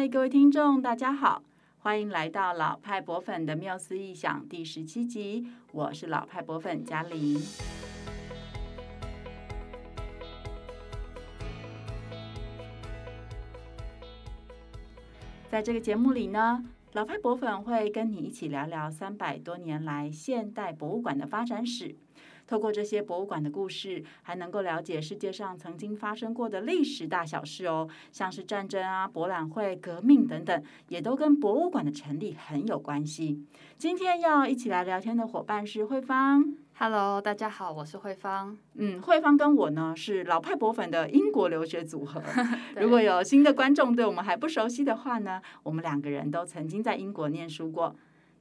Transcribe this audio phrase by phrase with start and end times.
[0.00, 1.42] 嗨，各位听众，大家好，
[1.80, 7.36] 欢迎来到老派博粉的妙思异想第十七集，我是老派博粉嘉玲。
[15.50, 21.96] 在这个节目里呢，老派博粉会跟你一起聊聊三百多年来现代博物馆的发展史。
[22.48, 33.44] 透过这些博物馆的故事，还能够了解世界上曾经发生过的历史大小事哦，像是战争啊、博览会、革命等等，也都跟博物馆的成立很有关系。
[33.76, 36.56] 今天要一起来聊天的伙伴是慧芳。
[36.78, 38.56] Hello，大家好，我是慧芳。
[38.74, 42.22] 嗯，慧芳跟我呢是老派博粉的英国留学组合。
[42.80, 47.94] 如果有新的观众对我们还不熟悉的话呢，我们两个人都曾经在英国念书过。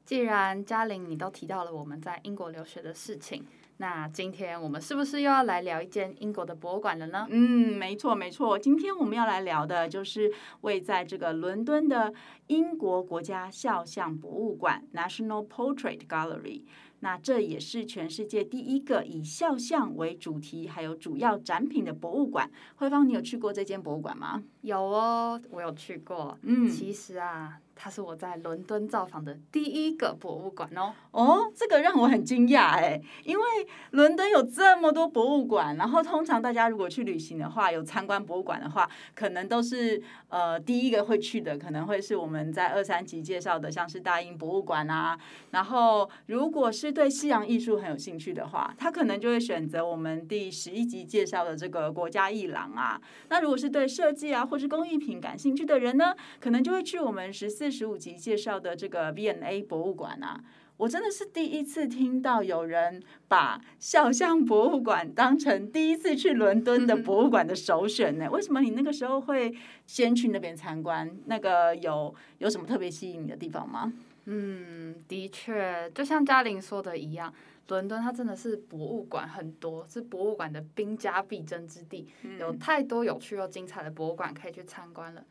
[0.06, 3.44] 既然嘉玲你都提到了我们在英国留学的事情。
[3.80, 7.28] 那今天我们是不是又要来聊一间英国的博物馆了呢？
[7.30, 10.32] 嗯，没错没错，今天我们要来聊的就是
[10.62, 12.12] 位在这个伦敦的
[12.48, 16.64] 英国国家肖像博物馆 （National Portrait Gallery）。
[17.02, 22.50] 那这也是全世界第一个以肖像为主题还有主要展品的博物馆。
[22.78, 24.42] 慧芳，你有去过这间博物馆吗？
[24.62, 26.36] 有哦，我有去过。
[26.42, 27.60] 嗯，其实啊。
[27.80, 30.94] 它是我在伦敦造访的第一个博物馆哦。
[31.12, 33.44] 哦，这个让我很惊讶哎，因为
[33.92, 45.18] 伦敦有这么多博物馆，然后通常大家如果去旅行的话，有参观博物馆的话，可能都是呃第一个会去的，可能会是我们在二三集介绍的，像是大英博物馆啊。
[45.52, 53.00] 然后如果是对西洋艺术很有兴趣的话，他可能就会选择我们第十一集介绍的这个国家艺廊啊。
[53.30, 57.67] 那如果是对设计啊或是工艺品感兴趣的人呢，可能就会去我们十四。
[57.68, 60.42] 四十五集介绍的这个 V&A 博物馆啊，
[60.78, 68.30] 我真的是第一次听到有人把肖像博物馆当成第一次去伦敦的博物馆的首选呢。
[68.32, 69.54] 为什么你那个时候会
[69.86, 71.14] 先去那边参观？
[71.26, 73.92] 那个有有什么特别吸引你的地方吗？
[74.24, 77.34] 嗯，的确，就像嘉玲说的一样，
[77.68, 82.08] 伦敦它真的是博物馆很多，是博物馆的兵家必争之地，
[82.40, 85.22] 有太多有趣又精彩的博物馆可以去参观了。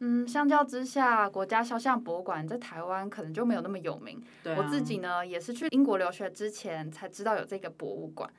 [0.00, 4.22] 嗯，相较之下，国家肖像博物馆在台湾可能就没有那么有名。
[4.42, 4.56] 对啊。
[4.58, 8.30] 我自己呢，也是去英国留学之前才知道有这个博物馆。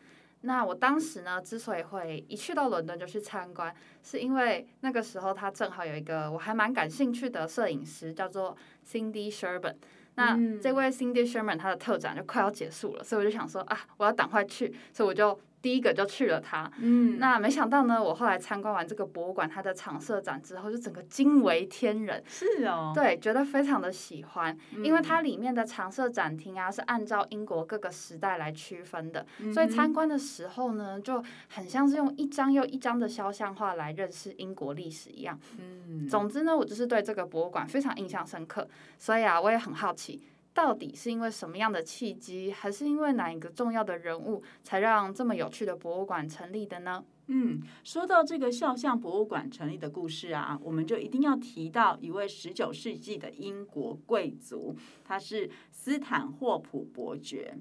[0.42, 3.74] 那我当时呢，之所以会一去到伦敦就去参观，
[4.04, 8.56] 是因为那个时候他正好有一个我还蛮感兴趣的摄影师，叫做
[8.88, 9.76] Cindy Sherman。
[10.14, 15.40] 那这位 Cindy Sherman 他的特展就快要结束了，所以我就想说啊，我要赶快去，所以我就。
[15.62, 22.24] 第一个就去了它，嗯，那没想到呢，我后来参观完这个博物馆它的常设展之后，就整个惊为天人。
[22.28, 35.38] 是哦，对，觉得非常的喜欢，因为它里面的常设展厅啊是按照英国各个时代来区分的，所以参观的时候呢，就很像是用一张又一张的肖像画来认识英国历史一样。
[35.58, 38.68] 嗯，总之呢，我就是对这个博物馆非常印象深刻，
[39.00, 40.22] 所以啊，我也很好奇。
[40.58, 47.06] 到底是因为什么样的契机，还是因为哪一个重要的人物，才让这么有趣的博物馆成立的呢？
[47.28, 54.76] 嗯，说到这个肖像博物馆成立的故事啊，我们就一定要提到一位十九世纪的英国贵族，
[55.06, 57.56] 他是斯坦霍普伯爵。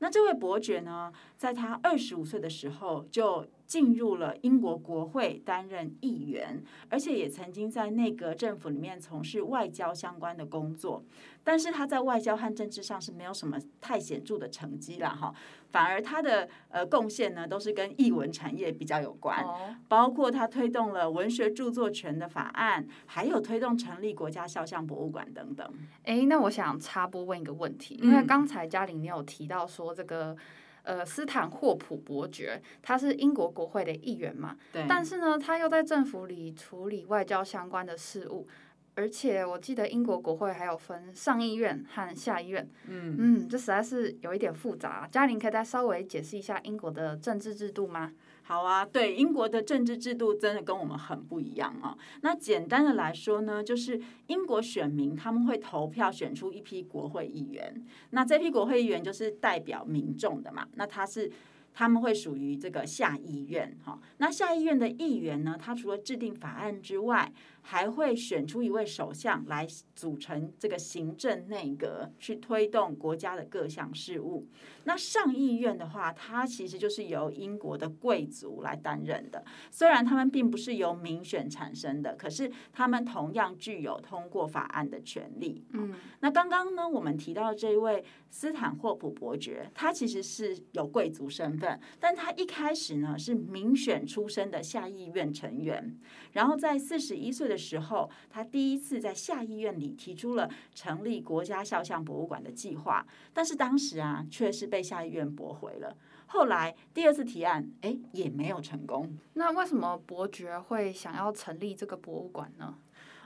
[0.00, 11.04] 那这位伯爵呢，在他二十五岁的时候就进入了英国国会担任议员，而且也曾经在内阁政府里面从事外交相关的工作。
[11.44, 15.32] 但是他在外交和政治上是没有什么太显著的成绩了哈，
[15.70, 19.46] 反而他的呃贡献呢都是跟译文产业比较有关，
[19.86, 25.72] 包括他推动了文学著作权的法案，还有推动成立国家肖像博物馆等等。
[26.02, 30.36] 哎，那我想插播问一个问题，因为刚才嘉玲你有提到说这个
[30.82, 38.46] 呃斯坦霍普伯爵他是英国国会的议员嘛，对，但是呢他又在政府里处理外交相关的事务。
[38.96, 45.08] 而且我记得英国国会还有分上议院和下议院，嗯嗯，这实在是有一点复杂。
[45.10, 48.12] 嘉玲可以再稍微解释一下英国的政治制度吗？
[48.50, 51.96] 好啊，对，英国的政治制度真的跟我们很不一样啊。
[52.22, 57.72] 那简单的来说呢，就是英国选民他们会投票选出一批国会议员，
[58.10, 60.66] 那这批国会议员就是代表民众的嘛。
[60.74, 61.30] 那他是。
[61.72, 74.48] 他们会属于这个下议院，哈，那下议院的议员呢，他除了制定法案之外，还会选出一位首相来组成这个行政内阁，去推动国家的各项事务。
[74.84, 85.62] 那上议院的话，它其实就是由英国的贵族来担任的，虽然他们并不是由民选产生的，可是他们同样具有通过法案的权利。
[85.72, 91.78] 嗯，那刚刚呢，我们提到这一位斯坦霍普伯爵，他其实是有贵族身份。
[92.00, 95.94] 但他一开始呢是民选出身的下议院成员，
[96.32, 103.04] 然后在四十一岁的时候，他第一次在下议院里提出了成立国家肖像博物馆的计划，
[103.34, 105.96] 但是当时啊，却是被下议院驳回了。
[106.26, 109.18] 后来第二次提案，哎，也没有成功。
[109.34, 112.78] 那为什么伯爵会想要成立这个博物馆呢？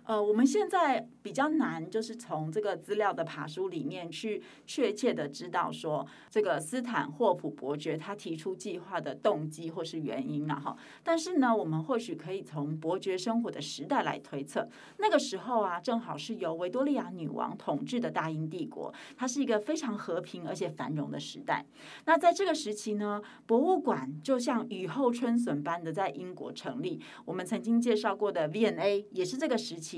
[0.06, 10.76] 呃，我们现在比较难，就是从这个资料的爬梳里面去确切的知道说，这个斯坦霍普伯爵他提出计划的动机或是原因了哈。
[11.02, 14.68] 但是呢，我们或许可以从伯爵生活的时代来推测，
[14.98, 21.64] 那个时候啊，正好是由维多利亚女王统治的大英帝国，它是一个非常和平而且繁荣的时代。
[22.04, 27.00] 那在这个时期呢，博物馆就像雨后春笋般的在英国成立。
[27.24, 29.93] 我们曾经介绍过的 V&A 也是这个时期。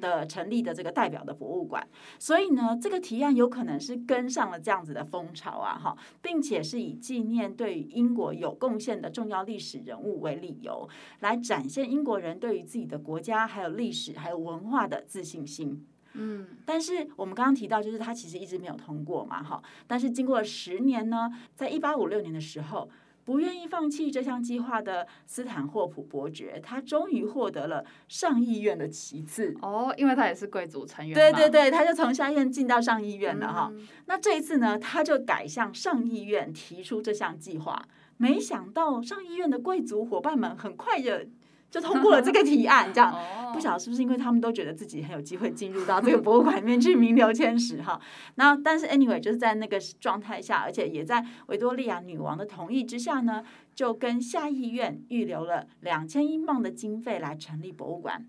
[0.00, 1.86] 的成立的这个代表的博物馆，
[2.18, 10.88] 所以呢，这个提案有可能是跟上了这样子的风潮啊，哈，并且是以纪念对于英国有贡献的重要历史人物为理由，
[11.20, 15.86] 来展现英国人对于自己的国家还有历史还有文化的自信心。
[16.14, 22.88] 嗯，但是我们刚刚提到，就是他其实一直没有通过嘛，哈，但是经过了十年呢，在一八五六年的时候。
[23.24, 29.54] 不愿意放弃这项计划的斯坦霍普伯爵，他终于获得了上议院的旗次。
[29.62, 31.14] 哦，因为他也是贵族成员。
[31.14, 33.70] 对对对，他就从下院进到上议院了哈。
[33.72, 37.86] 嗯、那这一次呢，他就改向上议院提出这项计划，
[38.16, 41.26] 没想到上议院的贵族伙伴们很快的。
[41.70, 43.14] 就通过了这个提案， 这样
[43.52, 48.00] 不晓得是不是因为他们都觉得自己很有机会进入到这个博物馆里面去名留千史哈。
[48.34, 53.44] 那但是 anyway 就是在那个状态下，而且也在维多利亚女王的同意之下呢，
[53.74, 58.26] 就跟下议院预留了两千英镑的经费来成立博物馆。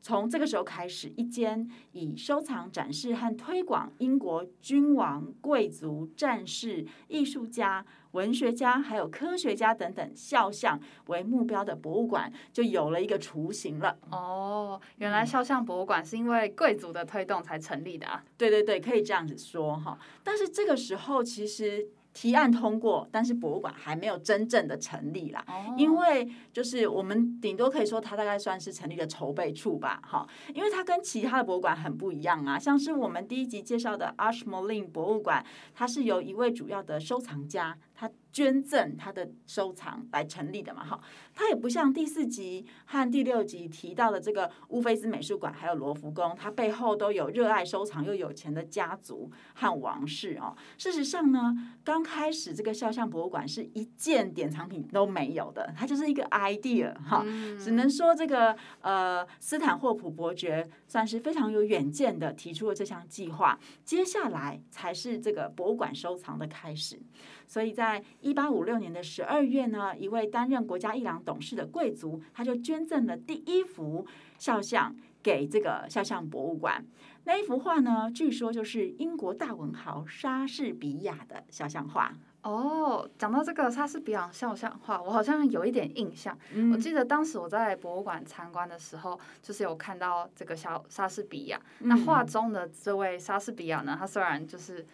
[0.00, 7.82] 从这个时候开始，一间以收藏、展示和推广英国君王、贵族、战士、艺术家、
[8.14, 13.96] 文学家还有科学家等等肖像为目标的博物馆，就有了一个雏形了。
[14.10, 18.24] 哦，原来肖像博物馆是因为贵族的推动才成立的啊？
[18.36, 19.98] 对对对，可以这样子说哈。
[20.22, 21.88] 但是这个时候其实。
[22.14, 25.44] 提案通过，但是博物馆还没有真正的成立啦。
[25.46, 25.78] Oh.
[25.78, 35.44] 因为就是我们顶多可以说它大概算是成立的筹备处吧，哈，因为它跟其他的博物馆很不一样啊，像是我们第一集介绍的 Ashmolean 博物馆，
[35.74, 37.76] 它是由一位主要的收藏家。
[37.96, 41.00] 他捐赠他的收藏来成立的嘛，哈，
[41.32, 50.56] 他也不像第四集和第六集提到的这个乌菲兹美术馆，还有罗浮宫，它背后都有热爱收藏又有钱的家族和王室哦。
[50.76, 51.54] 事实上呢，
[51.84, 57.24] 刚开始这个肖像博物馆是一件典藏品都没有的，它就是一个 idea 哈，
[57.56, 66.98] 只能说这个呃斯坦霍普伯爵算是非常有远见的提出了这项计划，接下来才是这个博物馆收藏的开始。
[67.46, 74.06] 所以在一八五六年的十二月呢，一位担任国家艺廊董事的贵族，他就捐赠了第一幅
[74.38, 76.84] 肖像给这个肖像博物馆。
[77.24, 82.12] 那一幅画呢，据说就是英国大文豪莎士比亚的肖像画。
[82.42, 86.36] 哦，讲到这个莎士比亚肖像画，我好像有一点印象。
[86.52, 91.58] 嗯、我记得当时我在博物馆参观的时候，就是有看到这个肖莎士比亚。
[91.80, 94.84] 嗯、那画中的这位莎士比亚呢，他虽然就是。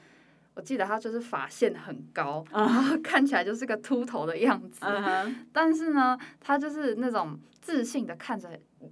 [0.54, 5.34] 我记得他就是发线很高，然后看起来就是个秃头的样子，uh huh.
[5.52, 8.48] 但是呢，他就是那种自信的看着。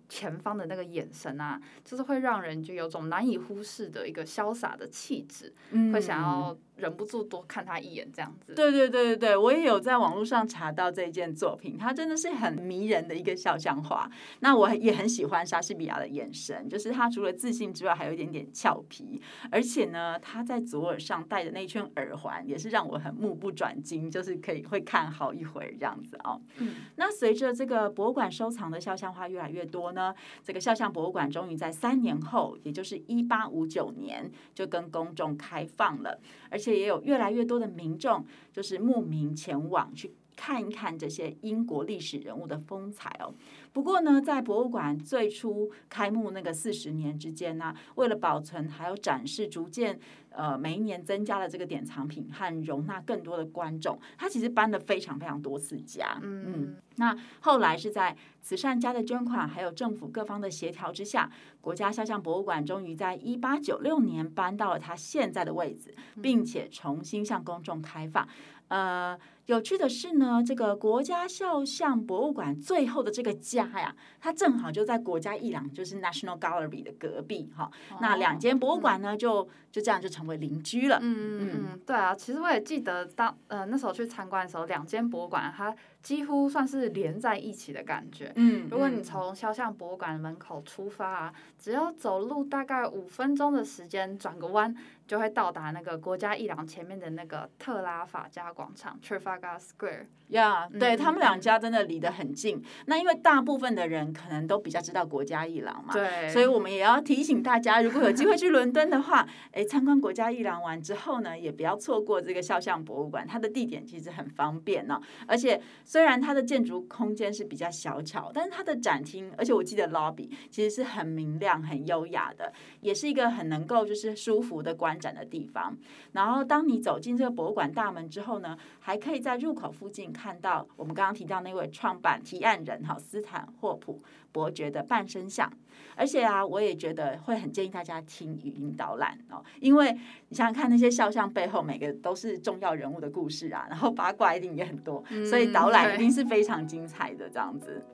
[0.07, 8.55] 前方的那个眼神啊，就是会让人就有种难以忽视的一个潇洒的气质，嗯、会想要忍不住多看他一眼这样子。
[8.55, 14.11] 对对对对对，我也有在网络上查到这件作品，它真的是很迷人的一个肖像画。
[14.41, 19.21] 那我也很喜欢莎士比亚的眼神，就是他除了自信之外，还有一点点俏皮，
[19.53, 26.41] 而且呢，他在左耳上戴的那一圈耳环也是让我很目不转睛，就是可以会看好一会儿这样子哦。
[26.57, 29.69] 嗯，那随着这个博物馆收藏的肖像画越来越。
[29.69, 30.15] 多呢？
[30.43, 36.19] 这个肖像博物馆终于在三年后，也就是一八五九年，就跟公众开放了，
[36.49, 43.35] 而且也有越来越多的民众就是慕名前往去看一看这些英国历史人物的风采哦。
[43.73, 49.99] 不过呢，在博物馆最初开幕那个四十年之间呢，为了保存还有展示，逐渐
[50.31, 56.19] 呃每一年增加了这个典藏品和容纳更多的观众，它其实搬了非常非常多次家。
[56.23, 61.31] 嗯嗯，那后来是在慈善家的捐款，还有政府各方的协调之下，
[61.61, 68.27] 国家肖像博物馆终于在一八九六年搬到了它现在的位置，并且重新向公众开放。
[68.69, 69.19] 呃。
[69.49, 77.65] 有趣的是呢，这个国家肖像博物馆最后的这个家呀，它正好就在国家艺廊，就是 National Gallery 的隔壁哈。
[77.91, 80.99] 哦、那两间博物馆呢，就就这样就成为邻居了。
[81.01, 88.31] 嗯嗯嗯，对啊，其实我也记得当呃那时候去参观的时候，两间博物馆它几乎算是连在一起的感觉。
[88.37, 94.77] 嗯，如果你从肖像博物馆门口出发啊，只要走路大概五分钟的时间，转个弯。
[95.09, 100.05] 就会到达那个国家艺廊前面的那个特拉法加广场 （Trafalgar Square）。
[100.29, 102.63] 呀，对，他们两家真的离得很近。
[102.85, 113.27] 那因为大部分的人可能都比较知道国家艺廊嘛，对，所以我们也要提醒大家，如果有机会去伦敦的话， 哎，参观国家艺廊完之后呢，也不要错过这个肖像博物馆。
[113.27, 125.77] 它的地点其实很方便呢，而且虽然它的建筑空间是比较小巧，但是它的展厅，而且我记得 lobby 其实是很明亮、很优雅的，也是一个很能够就是舒服的观展的地方。
[126.13, 134.01] 然后当你走进这个博物馆大门之后呢，还可以在入口附近看到我们刚刚提到那位创办提案人哈斯坦霍普
[134.33, 135.51] 伯爵的半身像。
[135.95, 139.93] 而且啊，我也觉得会很建议大家听语音导览哦，因为
[140.29, 147.85] 你想想看那些肖像背后每个都是重要人物的故事啊，然后八卦一定也很多，所以导览一定是非常精彩的这样子。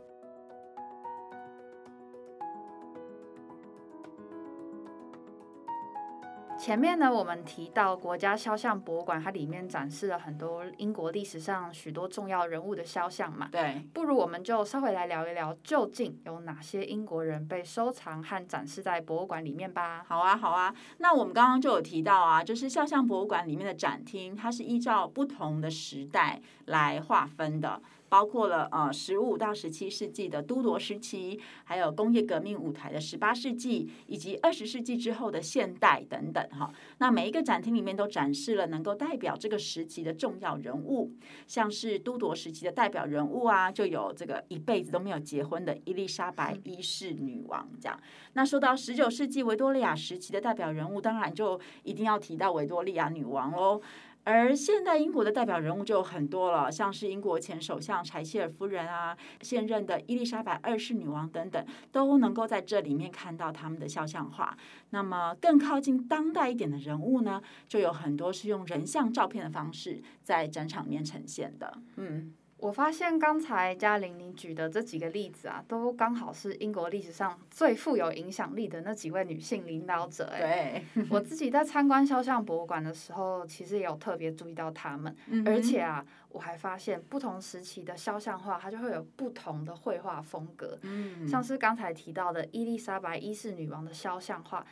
[6.65, 13.51] 前面呢，我们提到国家肖像博物馆，它里面展示了很多英国历史上许多重要人物的肖像嘛。
[13.53, 20.03] 对，不如我们就稍微来聊一聊，究竟有哪些英国人被收藏和展示在博物馆里面吧。
[20.09, 20.75] 好啊，好啊。
[20.97, 27.83] 那我们刚刚就有提到啊，就是肖像博物馆里面的展厅，它是依照不同的时代来划分的。
[28.15, 36.73] 包括了呃十五到十七世纪的都铎时期，还有工业革命舞台的十八世纪，以及二十世纪之后的现代等等哈。
[36.99, 41.11] 那每一个展厅里面都展示了能够代表这个时期的重要人物，
[41.49, 47.99] 像是都铎时期的代表人物啊，就有这个一辈子都没有结婚的伊丽莎白一世女王这样。
[48.35, 53.83] 那说到十九世纪维多利亚时期的代表人物，当然就一定要提到维多利亚女王喽。
[54.25, 64.57] 而现代英国的代表人物就有很多了，像是英国前首相柴契尔夫人啊，现任的伊丽莎白二世女王等等，都能够在这里面看到他们的肖像画。
[64.91, 71.79] 那么更靠近当代一点的人物呢，就有很多是用人像照片的方式在展场面呈现的。
[71.97, 72.35] 嗯。
[72.65, 80.31] 我发现刚才嘉玲你举的这几个例子啊，都刚好是英国历史上最富有影响力的那几位女性领导者。
[80.33, 85.15] 哎，对，我自己在参观肖像博物馆的时候，其实也有特别注意到他们。
[85.27, 90.79] 嗯、而且啊，我还发现不同时期的肖像画，它就会有不同的绘画风格。
[90.85, 94.65] 嗯，像是刚才提到的伊丽莎白一世女王的肖像画。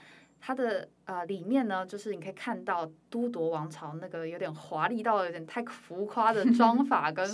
[0.44, 7.24] 它的呃里面呢，就是你可以看到都铎王朝那个有点华丽到有点太浮夸的妆 法跟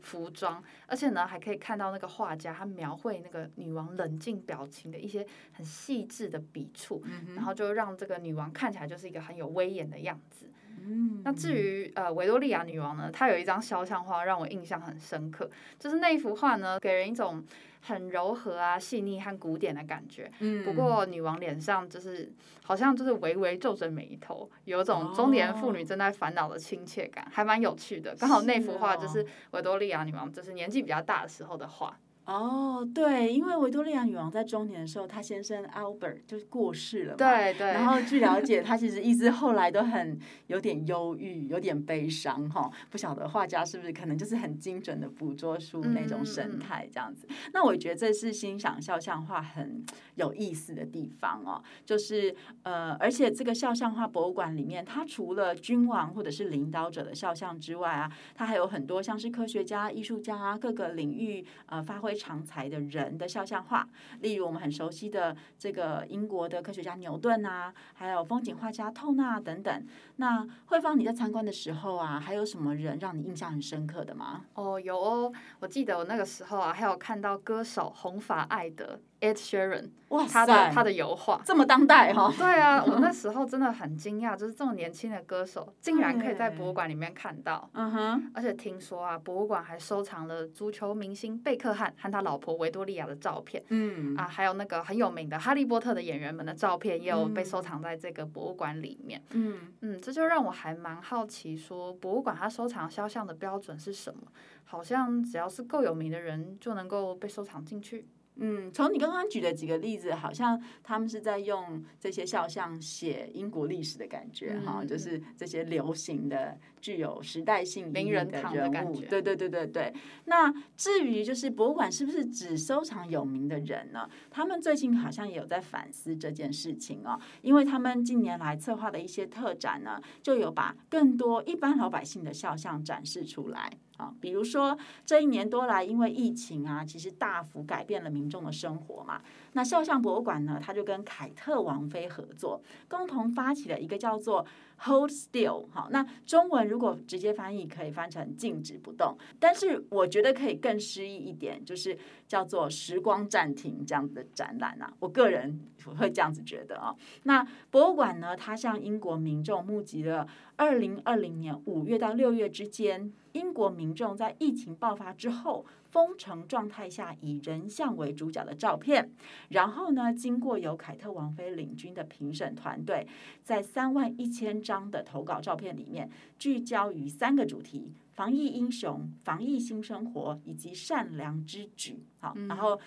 [0.00, 10.48] 服装，而且呢还可以看到那个画家他描绘那个女王冷静表情的一些很细致的笔触，嗯、然后就让这个女王看起来就是一个很有威严的样子。
[10.86, 17.44] 嗯，那至于呃维多利亚女王呢，她有一张肖像画让我印象很深刻，就是那幅画呢给人一种。
[17.86, 20.30] 很柔和啊，细腻和古典的感觉。
[20.40, 28.14] 嗯，不过女王脸上就是好像就是微微皱着眉头，有种中年妇女正在烦恼的亲切感，还蛮有趣的。
[28.16, 31.98] 刚好那幅画就是维多利亚女王，就是年纪比较大的时候的画。
[32.26, 37.16] 哦，对，因为维多利亚女王在中年的时候，她先生 Albert 就是过世了嘛。
[37.18, 37.66] 对对。
[37.66, 42.70] 然后据了解，她其实一直后来都很有点忧郁，有点悲伤哈。
[42.90, 47.26] 不晓得画家是不是可能就是很精准的捕捉出那种神态这样子。
[47.28, 62.24] 嗯、那我觉得这是欣赏肖像画很有意思的地方哦，就是呃，而且这个肖像画博物馆里面，它除了君王或者是领导者的肖像之外啊，它还有很多像是科学家、艺术家啊各个领域呃发挥。
[62.24, 63.86] 长才的人的肖像画，
[64.20, 69.86] 例如我们很熟悉的这个英国的科学家牛顿啊，还有风景画家透纳等等。
[70.16, 74.44] 那慧芳，你在参观的时候啊，还有什么人让你印象很深刻的吗？
[74.54, 75.30] 哦，有哦，
[75.60, 78.98] 我记得我那个时候啊，还有看到歌手红发艾德。
[79.24, 82.32] Ed Sheeran，哇，他的他的油画这么当代哈、哦？
[82.36, 87.70] 对啊，我那时候真的很惊讶，就是这么年轻的歌手，竟然可以在博物馆里面看到。
[87.72, 93.64] 嗯哼，而且听说啊，博物馆还收藏了足球明星贝克汉和他老婆维多利亚的照片。
[93.68, 99.22] 嗯啊，还有那个很有名的哈利波特的演员们的照片，也有被收藏在这个博物馆里面。
[99.30, 104.20] 嗯嗯，这就让我还蛮好奇，说博物馆它收藏肖像的标准是什么？
[104.66, 108.06] 好像只要是够有名的人就能够被收藏进去。
[108.36, 119.94] 嗯，从你刚刚举的几个例子，好像他们是在用这些肖像写英国历史的感觉哈、嗯，就是这些流行的、具有时代性名人的人物，对对对对对。
[120.24, 124.08] 那至于就是博物馆是不是只收藏有名的人呢？
[124.30, 133.70] 他们最近好像也有在反思这件事情哦，因为他们近年来策划的一些特展呢，就有把更多一般老百姓的肖像展示出来。
[133.96, 139.20] 啊，比如说这一年多来，因为疫情啊，其实大幅改变了民众的生活嘛。
[139.54, 144.44] 那肖像博物馆呢，他就跟凯特王妃合作，共同发起了一个叫做
[144.80, 145.66] Hold Still。
[145.70, 149.16] 好，那中文如果直接翻译，可以翻成静止不动。
[149.40, 151.96] 但是我觉得可以更诗意一点，就是
[152.28, 154.92] 叫做时光暂停这样子的展览啊。
[154.98, 155.60] 我个人
[155.98, 156.94] 会这样子觉得啊。
[157.22, 165.64] 那博物馆呢，它向英国民众募集了二零二零年五月到六月之间，英国民众在疫情爆发之后。
[165.94, 169.12] 封城状态下以人像为主角的照片，
[169.50, 173.06] 然后呢，经过由凯特王妃领军的评审团队，
[173.44, 182.02] 在三万一千张的投稿照片里面，聚焦于三个主题：防疫英雄、防疫新生活以及善良之举。
[182.18, 182.80] 好，然后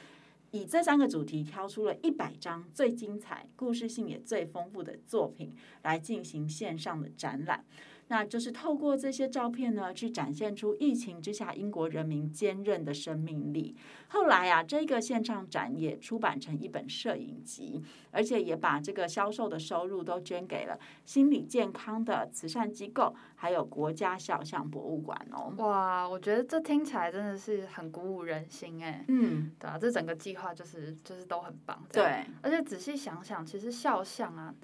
[0.52, 7.64] 以这三个主题挑出了一百张最精彩、故事性也最丰富的作品来进行线上的展览。
[8.10, 13.76] 那就是透过这些照片呢，去展现出疫情之下英国人民坚韧的生命力。
[14.08, 25.54] 后来啊，这个线上展也出版成一本摄影集，而且也把这个销售的收入都捐给了心理健康的慈善机构，还有国家肖像博物馆哦。
[25.58, 29.04] 哇，我觉得这听起来真的是很鼓舞人心哎。
[29.10, 31.86] 嗯，对啊，这整个计划就是就是都很棒。
[31.92, 34.56] 对，而且仔细想想，其实肖像啊。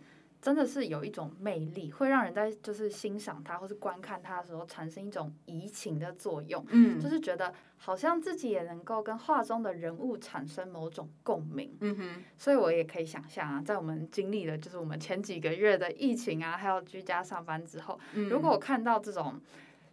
[0.43, 19.39] 真的是有一种魅力，会让人在就是欣赏它或是观看它的时候产生一种移情的作用，嗯，就是觉得好像自己也能够跟画中的人物产生某种共鸣，嗯哼，所以我也可以想象啊，在我们经历了就是我们前几个月的疫情啊，还有居家上班之后，嗯，如果我看到这种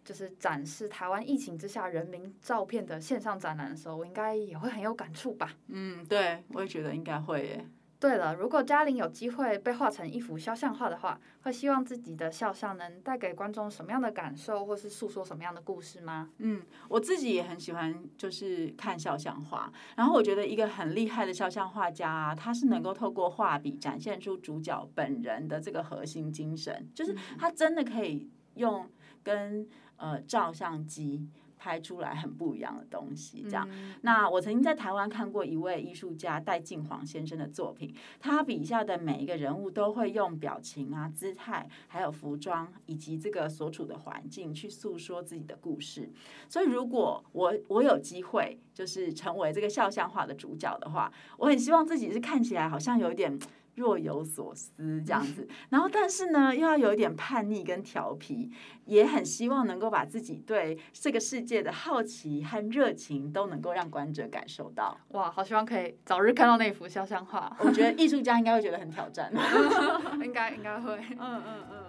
[0.03, 5.55] 就是展示台湾疫情之下人民照片的线上展览的时候，我应该也会很有感触吧？
[5.69, 7.65] 嗯，对，我也觉得应该会耶。
[8.01, 16.31] 对了，如果嘉玲有机会被画成一幅肖像画的话，会希望自己的肖像能带给观众什么样的感受，或是诉说什么样的故事吗？
[16.39, 19.71] 嗯，我自己也很喜欢，就是看肖像画。
[19.95, 28.89] 然后我觉得一个很厉害的肖像画家啊，他是能够透过画笔展现出主角本人的这个核心精神，就是他真的可以用
[29.21, 31.29] 跟呃照相机。
[31.61, 33.67] 拍出来很不一样的东西，这样。
[33.71, 33.93] 嗯。
[34.01, 46.11] 那我曾经在台湾看过一位艺术家戴晋煌先生的作品，他笔下的每一个人物都会用表情啊、姿态，还有服装以及这个所处的环境去诉说自己的故事。
[46.49, 53.37] 所以，如果我我有机会就是成为这个肖像画的主角的话，我很希望自己是看起来好像有一点。
[53.75, 58.51] 若有所思这样子， 然后但是呢，又要有一点叛逆跟调皮，
[58.85, 64.97] 也很希望能够把自己对这个世界的好奇和热情都能够让观者感受到。
[65.09, 67.55] 哇，好希望可以早日看到那幅肖像画。
[67.59, 69.31] 我觉得艺术家应该会觉得很挑战。
[70.23, 70.95] 应该应该会。
[71.17, 71.80] 嗯嗯嗯。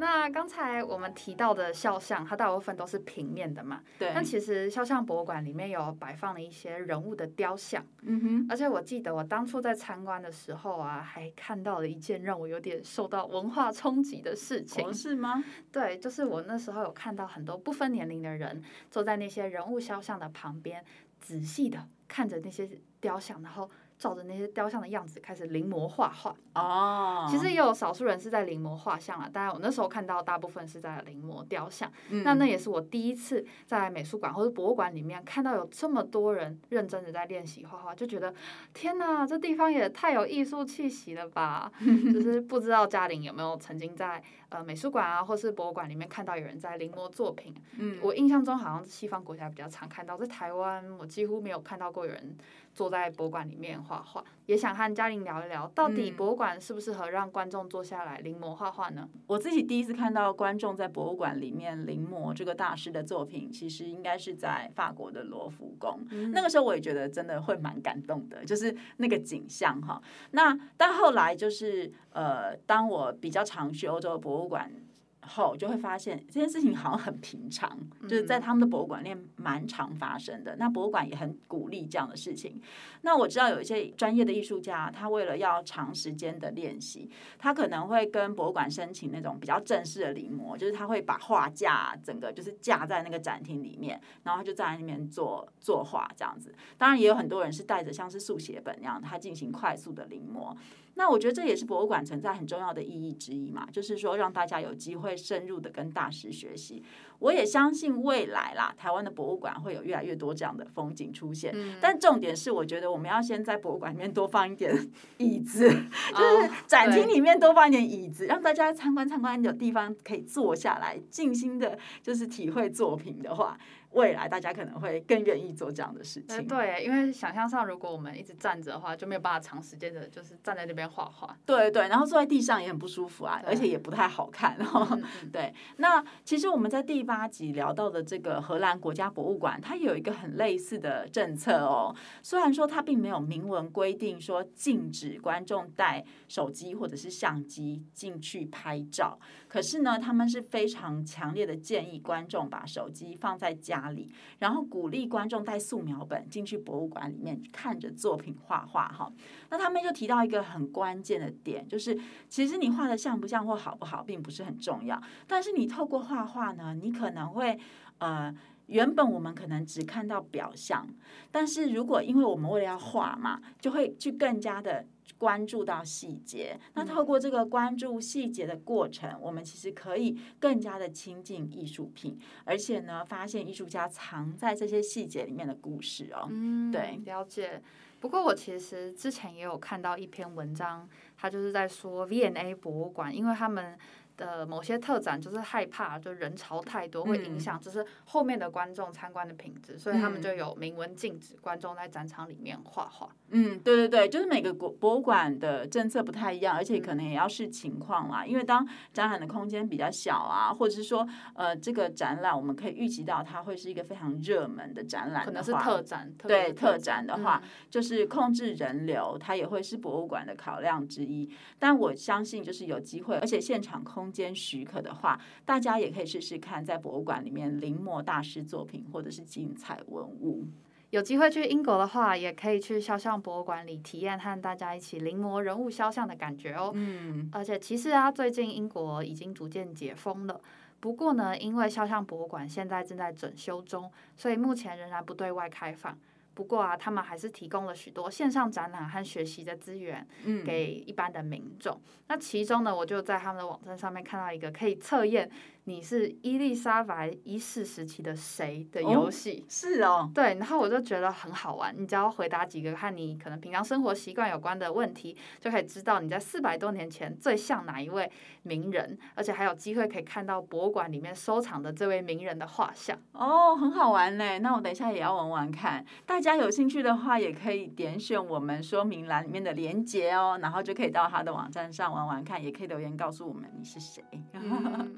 [0.00, 3.82] 那刚才我们提到的肖像，它大部分都是平面的嘛？
[3.98, 4.10] 对。
[4.14, 7.84] 但其实肖像博物馆里面有摆放了一些人物的雕像。
[8.02, 8.46] 嗯哼。
[8.48, 14.86] 而且我记得我当初在参观的时候啊，还看到了一件让我有点受到文化冲击的事情。
[14.86, 15.44] 哦，是吗？
[15.70, 20.82] 对，就是我那时候有看到很多不分年龄的人坐在那些人物肖像的旁边，
[21.20, 22.66] 仔细的看着那些
[23.00, 23.70] 雕像，然后。
[24.00, 29.28] 照着那些雕像的样子开始临摹画画哦，其实也有少数人是在临摹画像啊。
[29.30, 31.92] 当然，我那时候看到大部分是在临摹雕像。
[32.08, 32.24] 嗯。
[32.24, 38.34] 那那也是我第一次在美术馆或者博物馆里面看到有这么多人认真的在练习画画，就觉得
[38.72, 41.70] 天哪，这地方也太有艺术气息了吧！
[42.10, 47.54] 就是不知道嘉玲有没有曾经在呃美术馆啊，或是博物馆里面看到有人在临摹作品。
[47.78, 47.98] 嗯。
[48.00, 52.34] 我印象中好像西方国家比较常看到，在台湾我几乎没有看到过有人。
[52.80, 59.06] 坐在博物馆里面画画，也想和嘉玲聊一聊，到底博物馆适不适合让观众坐下来临摹画画呢？
[59.26, 66.00] 我自己第一次看到观众在博物馆里面临摹这个大师的作品，其实应该是在法国的罗浮宫。
[66.10, 66.32] 嗯。
[66.32, 70.00] 那个时候我也觉得真的会蛮感动的，就是那个景象哈。
[70.30, 74.72] 那但后来就是呃，当我比较常去欧洲的博物馆。
[75.22, 80.56] 后就会发现这件事情好像很平常，就是在他们的博物馆里蛮常发生的。
[80.56, 82.60] 那博物馆也很鼓励这样的事情。
[83.02, 96.54] 那我知道有一些专业的艺术家，他为了要长时间的练习，他可能会跟博物馆申请那种比较正式的临摹，就是他会把画架整个就是架在那个展厅里面，然后他就在那边做作画这样子。
[96.78, 100.56] 当然也有很多人是带着像是速写本那样，他进行快速的临摹。
[100.94, 106.82] 那我觉得这也是博物馆存在很重要的意义之一嘛，就是说让大家有机会深入的跟大师学习。
[107.18, 111.52] 我也相信未来啦，台湾的博物馆会有越来越多这样的风景出现。
[111.54, 114.74] 嗯、但重点是，我觉得我们要先在博物馆里面多放一点
[115.18, 123.58] 椅子，就是展厅里面多放一点椅子，让大家参观参观有地方可以坐下来，静心的，就是体会作品的话。
[123.90, 126.46] 未来大家可能会更愿意做这样的事情。
[126.46, 131.36] 对，因为想象上，如果我们一直站着的话，就没有办法长时间的，就是站在那边画画。
[131.44, 134.56] 对对，然后坐在地上也很不舒服啊，而且也不太好看。
[134.60, 141.92] 嗯嗯 对，那其实我们在第八集聊到的这个荷兰国家博物馆，它有一个很类似的政策哦。
[142.22, 153.79] 虽然说它并没有明文规定说禁止观众带手机或者是相机进去拍照，可是呢，他们是非常强烈的建议观众把手机放在家。
[153.80, 154.10] 哪里？
[154.38, 159.10] 然后鼓励观众带素描本进去博物馆里面看着作品画画哈。
[159.48, 165.00] 那他们就提到一个很关键的点，就是其实你画的像不像或好不好，并不是很重要。
[165.26, 167.58] 但是你透过画画呢，你可能会
[167.98, 168.34] 呃，
[168.66, 170.86] 原本我们可能只看到表象，
[171.30, 174.86] 但是如果因为我们为了要画嘛，就会去更加的。
[175.18, 186.26] 关注到细节，那透过这个关注细节的过程，我们其实可以更加的亲近艺术品，而且呢，发现艺术家藏在这些细节里面的故事哦。
[186.30, 187.62] 嗯，对，了解。
[188.00, 193.78] 不过我其实之前也有看到一篇文章，他就是在说 V&A 博物馆，因为他们。
[194.20, 203.08] 的某些特展就是害怕，就人潮太多会影响，就是后面的观众参观的品质，嗯、所以他们就有明文禁止观众在展场里面画画。
[203.30, 208.26] 嗯，对对对，就是每个国博物馆的政策不太一样，而且可能也要视情况啦。
[208.26, 216.12] 因为当展览的空间比较小啊，或者是说呃这个展览我们可以预期到它会是一个非常热门的展览，可能是特展。
[216.18, 221.30] 特对特展的话，嗯、就是控制人流，它也会是博物馆的考量之一。
[221.58, 224.09] 但我相信就是有机会，而且现场空。
[224.10, 230.46] 间许可的话，大家也可以试试看，在博物馆里面临摹大师作品，或者是精彩文物。
[230.90, 236.72] 有机会去英国的话，也可以去肖像博物馆里体验和大家一起临摹人物肖像的感觉哦。
[236.74, 240.40] 嗯，而且其实啊，最近英国已经逐渐解封了，
[240.80, 245.96] 不过呢，因为肖像博物馆现在正在整修中，所以目前仍然不对外开放。
[246.40, 250.08] 不过啊，他们还是提供了许多线上展览和学习的资源，
[250.42, 251.74] 给一般的民众。
[251.74, 255.30] 嗯、那其中呢，我就在他们的网站上面看到一个可以测验。
[255.64, 259.42] 你是伊丽莎白一世时期的谁的游戏？
[259.42, 261.74] 哦，是哦，对，然后我就觉得很好玩。
[261.76, 268.10] 你只要回答几个和你可能平常生活习惯有关的问题，就可以知道你在四百多年前最像哪一位
[268.42, 272.98] 名人，而且还有机会可以看到博物馆里面收藏的这位名人的画像。
[273.12, 274.38] 哦，很好玩嘞！
[274.38, 275.84] 那我等一下也要玩玩看。
[276.06, 284.02] 大家有兴趣的话，也可以点选我们说明栏里面的连接哦，然后就可以到他的网站上玩玩看，也可以留言告诉我们你是谁。
[284.32, 284.96] 嗯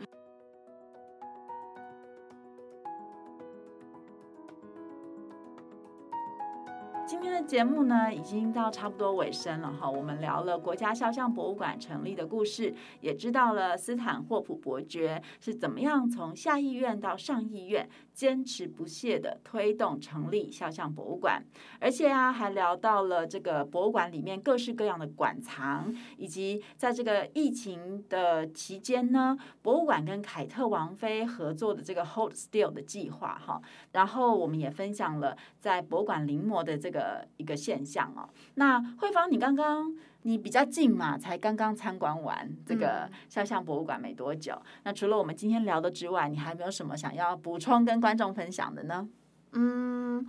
[7.13, 9.89] 今天的节目呢，已经到差不多尾声了哈。
[9.89, 21.45] 我们聊了国家肖像博物馆成立的故事，也知道了斯坦霍普伯爵是怎么样从下议院到上议院，坚持不懈地推动成立肖像博物馆。
[21.79, 33.61] 而且啊，还聊到了这个博物馆里面各式各样的馆藏，以及在这个疫情的期间呢，博物馆跟凯特王妃合作的这个 Hold Still 的计划哈。
[33.93, 37.02] 然后我们也分享了在博物馆临摹的这个。
[37.03, 44.53] 的一个现象哦，那慧芳，你刚刚你比较近嘛，才刚刚参观完这个肖像博物馆没多久。
[44.55, 49.09] 嗯、那除了我们今天聊的之外，你还没有什么想要补充跟观众分享的呢？
[49.55, 50.25] 嗯，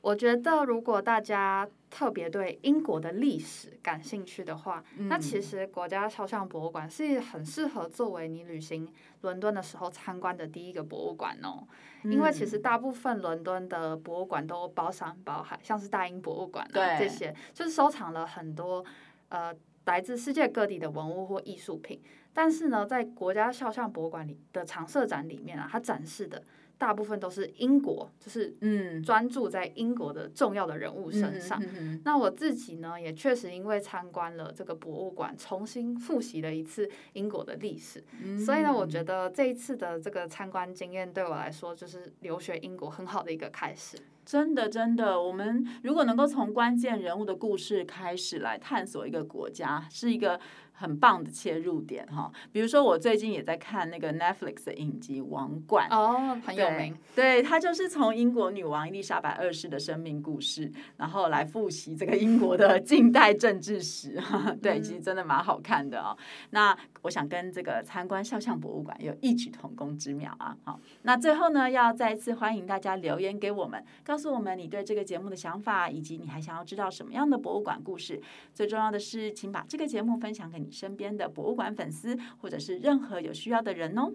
[0.00, 11.66] 我觉得如果大家特别对英国的历史感兴趣的话，嗯、那其实国家肖像博物馆是很适合作为你旅行伦敦的时候参观的第一个博物馆哦。
[12.04, 18.84] 因为其实大部分伦敦的博物馆都包山包海，像是大英博物馆啊这些，就是收藏了很多
[19.30, 19.52] 呃
[19.86, 22.00] 来自世界各地的文物或艺术品。
[22.32, 26.40] 但是呢，在国家肖像博物馆里的常设展里面啊，它展示的
[26.78, 31.60] 大部分都是英国，就是嗯，专注在英国的重要的人物身上。
[31.74, 38.02] 嗯、那我自己呢，也确实因为参观了这个博物馆，重新复习了一次英国的历史。
[38.22, 43.98] 嗯、所以呢，我觉得这一次的这个参观经验对我来说，就是留学英国很好的一个开始。
[44.24, 50.38] 真的，真的，我们如果能够从关键人物的故事开始来探索一个国家，是一个。
[50.80, 56.96] 很棒的切入点哈，比如说我最近也在看那个 Netflix 的影集《王冠》哦，很有名。
[57.16, 64.22] 对，它就是从英国女王伊丽莎白二世的生命故事，然后来复习这个英国的 近代政治史。
[64.62, 66.16] 对，其实真的蛮好看的哦。
[66.50, 70.56] 那我想跟这个参观肖像博物馆有异曲同工之妙啊。
[70.62, 78.22] 好，那最后呢，要再一次欢迎大家留言给我们，告诉我们你对这个节目的想法，以及你还想要知道什么样的博物馆故事。
[78.54, 84.12] 最重要的是，请把这个节目分享给你身边的博物馆粉丝，或者是任何有需要的人哦。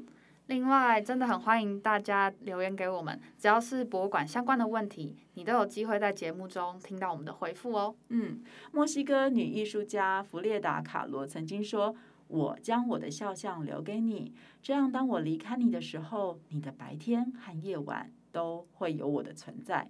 [0.48, 7.96] 另外，真的很欢迎大家留言给我们，只要是博物馆相关的问题，你都有机会在节目中听到我们的回复哦。
[8.10, 8.42] 嗯，
[8.74, 11.96] 墨西哥女艺术家弗列达·卡罗曾经说
[12.28, 19.90] ：“我将我的肖像留给你，这样当我离开你的时候，你的白天和夜晚都会有我的存在。”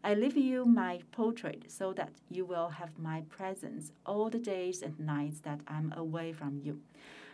[0.00, 4.82] I leave you my portrait so that you will have my presence all the days
[4.82, 6.78] and nights that I'm away from you.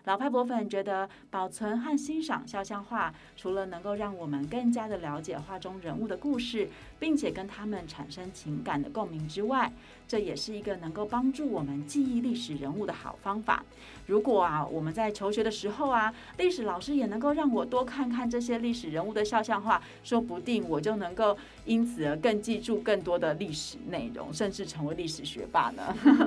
[0.05, 9.72] 老派博粉觉得保存和欣赏肖像画，除了能够让我们更加的了解画中人物的故事，并且跟他们产生情感的共鸣之外，
[10.06, 13.64] 这也是一个能够帮助我们记忆历史人物的好方法。
[14.06, 25.82] 如果啊，我们在求学的时候啊，历史老师也能够让我多看看这些历史人物的肖像画，说不定我就能够因此而更记住更多的历史内容，甚至成为历史学霸呢。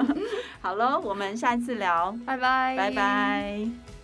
[0.59, 3.96] 好了，我们下一次聊，拜拜，拜拜。